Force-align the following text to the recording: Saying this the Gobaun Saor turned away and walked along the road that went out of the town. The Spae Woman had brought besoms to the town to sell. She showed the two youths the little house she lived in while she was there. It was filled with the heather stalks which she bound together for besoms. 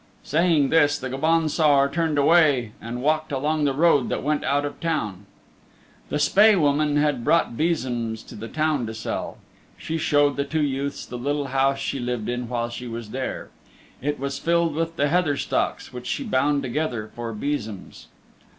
Saying 0.23 0.69
this 0.69 0.97
the 0.97 1.11
Gobaun 1.11 1.47
Saor 1.47 1.87
turned 1.87 2.17
away 2.17 2.71
and 2.81 3.03
walked 3.03 3.31
along 3.31 3.65
the 3.65 3.73
road 3.75 4.09
that 4.09 4.23
went 4.23 4.43
out 4.43 4.65
of 4.65 4.79
the 4.79 4.87
town. 4.87 5.27
The 6.09 6.17
Spae 6.17 6.55
Woman 6.55 6.97
had 6.97 7.23
brought 7.23 7.55
besoms 7.55 8.23
to 8.29 8.33
the 8.35 8.47
town 8.47 8.87
to 8.87 8.95
sell. 8.95 9.37
She 9.77 9.99
showed 9.99 10.37
the 10.37 10.43
two 10.43 10.63
youths 10.63 11.05
the 11.05 11.19
little 11.19 11.49
house 11.53 11.77
she 11.77 11.99
lived 11.99 12.29
in 12.29 12.49
while 12.49 12.69
she 12.71 12.87
was 12.87 13.11
there. 13.11 13.49
It 14.01 14.17
was 14.19 14.39
filled 14.39 14.73
with 14.73 14.95
the 14.95 15.07
heather 15.07 15.37
stalks 15.37 15.93
which 15.93 16.07
she 16.07 16.23
bound 16.23 16.63
together 16.63 17.11
for 17.15 17.31
besoms. 17.31 18.07